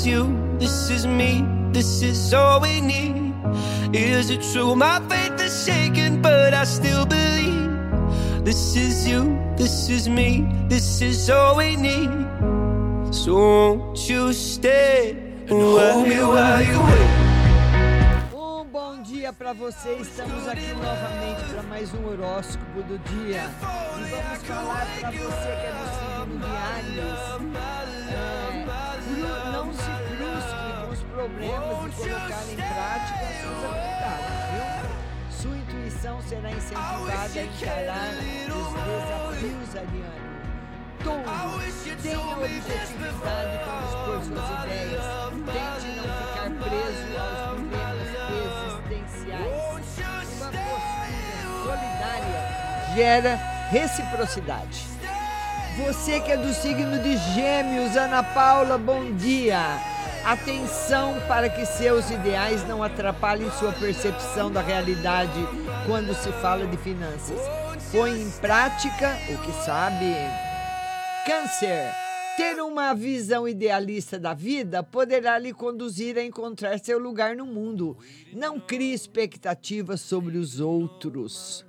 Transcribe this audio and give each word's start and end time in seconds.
is 0.00 0.06
you, 0.06 0.56
this 0.58 0.90
is 0.90 1.06
me, 1.06 1.44
this 1.72 2.02
is 2.02 2.32
all 2.32 2.60
we 2.60 2.80
need. 2.80 3.34
Is 3.92 4.30
it 4.30 4.42
true? 4.52 4.74
My 4.74 5.00
faith 5.08 5.40
is 5.40 5.66
shaken, 5.66 6.22
but 6.22 6.54
I 6.54 6.64
still 6.64 7.04
believe. 7.04 7.70
This 8.44 8.76
is 8.76 9.06
you, 9.06 9.38
this 9.56 9.90
is 9.90 10.08
me, 10.08 10.46
this 10.68 11.02
is 11.02 11.28
all 11.28 11.56
we 11.56 11.76
need. 11.76 12.10
So 13.12 13.34
won't 13.34 14.08
you 14.08 14.32
stay 14.32 15.10
and 15.48 15.50
hold 15.50 16.08
me 16.08 16.16
while 16.16 16.62
you 16.62 16.80
wait? 16.80 17.30
bom 18.72 19.02
dia 19.02 19.32
para 19.32 19.52
você. 19.52 19.96
Estamos 20.00 20.46
aqui 20.46 20.72
novamente 20.74 21.44
para 21.52 21.62
mais 21.64 21.92
um 21.92 22.06
horóscopo 22.06 22.82
do 22.82 22.98
dia. 23.10 23.50
E 23.98 24.10
vamos 24.10 24.42
falar 24.44 24.86
para 25.00 25.10
você 25.10 25.50
que 25.60 25.66
é 25.66 25.72
do 25.72 25.86
signo 25.98 26.38
de 26.38 26.99
Intuição 36.00 36.22
será 36.22 36.50
incentivada 36.50 37.12
a 37.12 37.44
encarar 37.44 38.08
os 38.08 38.72
desafios 39.36 39.76
adiante. 39.76 40.30
Touro, 41.04 41.24
tenha 42.02 42.20
objetividade 42.20 43.54
para 43.64 43.84
expor 43.84 44.20
suas 44.24 44.48
ideias. 44.64 45.04
Tente 45.44 45.88
não 45.96 46.08
ficar 46.16 46.50
preso 46.64 47.10
aos 47.18 47.60
problemas 47.60 48.08
existenciais. 48.96 49.52
Uma 50.36 50.48
postura 50.48 51.10
solidária 51.64 52.40
gera 52.94 53.32
reciprocidade. 53.70 54.78
Você 55.84 56.20
que 56.20 56.32
é 56.32 56.36
do 56.38 56.52
signo 56.54 56.98
de 56.98 57.16
Gêmeos, 57.34 57.94
Ana 57.94 58.22
Paula, 58.22 58.78
bom 58.78 59.12
dia. 59.12 59.78
Atenção 60.24 61.14
para 61.26 61.48
que 61.48 61.64
seus 61.64 62.10
ideais 62.10 62.66
não 62.68 62.82
atrapalhem 62.82 63.50
sua 63.52 63.72
percepção 63.72 64.52
da 64.52 64.60
realidade 64.60 65.40
quando 65.86 66.14
se 66.14 66.30
fala 66.40 66.66
de 66.66 66.76
finanças. 66.76 67.40
Põe 67.90 68.20
em 68.20 68.30
prática 68.32 69.16
o 69.30 69.38
que 69.38 69.52
sabe. 69.64 70.14
Câncer. 71.26 71.90
Ter 72.36 72.60
uma 72.60 72.94
visão 72.94 73.48
idealista 73.48 74.18
da 74.18 74.34
vida 74.34 74.82
poderá 74.82 75.38
lhe 75.38 75.52
conduzir 75.52 76.16
a 76.18 76.24
encontrar 76.24 76.78
seu 76.78 76.98
lugar 76.98 77.34
no 77.34 77.46
mundo. 77.46 77.96
Não 78.32 78.60
crie 78.60 78.92
expectativas 78.92 80.02
sobre 80.02 80.36
os 80.36 80.60
outros. 80.60 81.64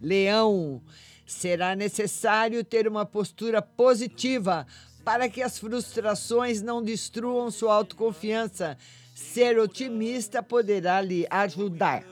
Leão. 0.00 0.82
Será 1.26 1.74
necessário 1.74 2.62
ter 2.62 2.86
uma 2.86 3.04
postura 3.04 3.60
positiva 3.60 4.66
para 5.06 5.28
que 5.28 5.40
as 5.40 5.56
frustrações 5.56 6.60
não 6.60 6.82
destruam 6.82 7.48
sua 7.48 7.76
autoconfiança. 7.76 8.76
Ser 9.14 9.56
otimista 9.56 10.42
poderá 10.42 11.00
lhe 11.00 11.24
ajudar. 11.30 12.02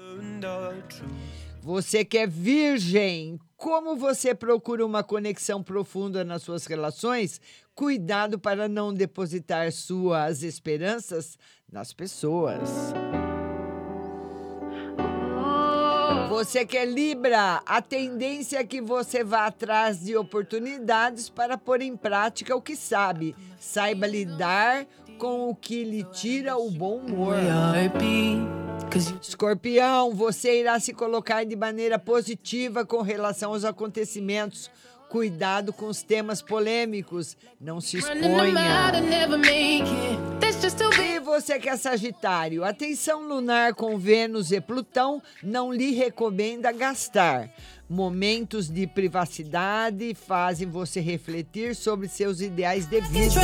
Você 1.60 2.04
que 2.04 2.18
é 2.18 2.26
virgem, 2.28 3.40
como 3.56 3.96
você 3.96 4.32
procura 4.32 4.86
uma 4.86 5.02
conexão 5.02 5.60
profunda 5.60 6.22
nas 6.22 6.42
suas 6.42 6.66
relações, 6.66 7.40
cuidado 7.74 8.38
para 8.38 8.68
não 8.68 8.94
depositar 8.94 9.72
suas 9.72 10.44
esperanças 10.44 11.36
nas 11.68 11.92
pessoas. 11.92 12.70
Você 16.28 16.66
que 16.66 16.77
é 16.77 16.84
Libra, 16.84 17.62
a 17.64 17.80
tendência 17.80 18.58
é 18.58 18.64
que 18.64 18.80
você 18.80 19.22
vá 19.22 19.47
atrás 19.47 20.05
de 20.05 20.16
oportunidades 20.16 21.28
para 21.28 21.56
pôr 21.56 21.80
em 21.80 21.96
prática 21.96 22.55
o 22.56 22.61
que 22.61 22.74
sabe. 22.77 23.34
Saiba 23.58 24.06
lidar 24.06 24.86
com 25.18 25.48
o 25.48 25.55
que 25.55 25.84
lhe 25.84 26.05
tira 26.05 26.56
o 26.56 26.70
bom 26.70 26.96
humor. 26.98 27.36
Escorpião, 29.23 30.12
você 30.14 30.61
irá 30.61 30.78
se 30.78 30.92
colocar 30.92 31.45
de 31.45 31.56
maneira 31.56 31.98
positiva 31.98 32.84
com 32.84 33.01
relação 33.02 33.52
aos 33.52 33.64
acontecimentos. 33.64 34.70
Cuidado 35.08 35.73
com 35.73 35.86
os 35.86 36.02
temas 36.02 36.42
polêmicos. 36.42 37.36
Não 37.61 37.80
se 37.80 37.98
exponha. 37.98 38.20
E 40.64 41.20
você 41.20 41.58
que 41.58 41.69
é 41.69 41.77
Sagitário, 41.77 42.64
a 42.64 42.73
tensão 42.73 43.29
lunar 43.29 43.75
com 43.75 43.98
Vênus 43.98 44.51
e 44.51 44.58
Plutão 44.63 45.23
não 45.42 45.70
lhe 45.70 45.91
recomenda 45.91 46.73
gastar. 46.73 47.51
Momentos 47.86 48.70
de 48.70 48.86
privacidade 48.86 50.14
fazem 50.14 50.67
você 50.67 51.01
refletir 51.01 51.77
sobre 51.77 52.08
seus 52.08 52.41
ideais 52.41 52.86
de 52.86 52.98
vida. 53.02 53.41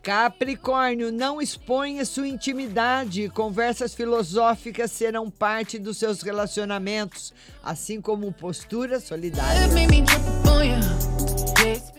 Capricórnio, 0.00 1.10
não 1.10 1.42
exponha 1.42 2.04
sua 2.04 2.28
intimidade. 2.28 3.28
Conversas 3.30 3.94
filosóficas 3.94 4.92
serão 4.92 5.28
parte 5.28 5.76
dos 5.76 5.96
seus 5.96 6.22
relacionamentos, 6.22 7.34
assim 7.64 8.00
como 8.00 8.32
posturas 8.32 9.02
solidárias. 9.02 9.72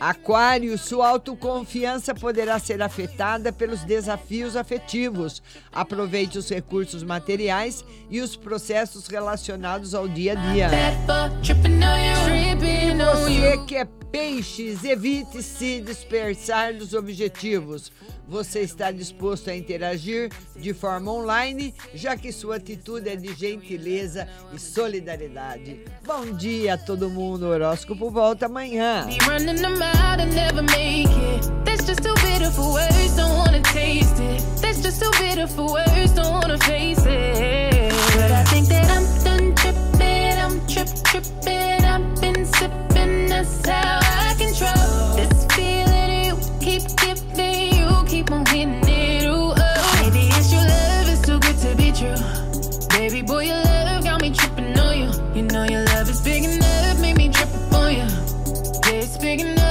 Aquário, 0.04 0.78
sua 0.78 1.08
autoconfiança 1.08 2.14
poderá 2.14 2.60
ser 2.60 2.82
afetada 2.82 3.54
pelos 3.54 3.86
desafios 3.86 4.58
afetivos. 4.58 5.42
Aproveite 5.72 6.38
os 6.38 6.50
recursos 6.50 7.04
materiais 7.04 7.86
e 8.10 8.20
os 8.20 8.36
processos 8.36 9.08
relacionados 9.08 9.96
ao 9.96 10.06
dia 10.06 10.34
a 10.34 10.36
dia. 10.36 10.70
Você 12.94 13.58
que 13.66 13.76
é 13.76 13.86
peixes, 14.12 14.84
evite 14.84 15.42
se 15.42 15.82
dispersar 15.82 16.76
dos 16.76 16.94
objetivos. 16.94 17.92
Você 18.28 18.60
está 18.60 18.92
disposto 18.92 19.50
a 19.50 19.56
interagir 19.56 20.32
de 20.56 20.74
forma 20.74 21.12
online, 21.12 21.74
já 21.96 22.16
que 22.16 22.32
sua 22.32 22.58
atitude 22.58 23.10
é 23.10 23.16
de 23.16 23.34
gentileza 23.34 24.28
e 24.54 24.60
solidariedade. 24.60 25.84
Bom 26.06 26.34
dia 26.34 26.76
a 26.76 26.78
todo 26.78 27.10
mundo. 27.10 27.48
O 27.48 27.50
horóscopo 27.50 28.12
volta 28.12 28.46
amanhã. 28.46 29.08
Be 29.08 29.18
speaking 59.14 59.58
up. 59.60 59.63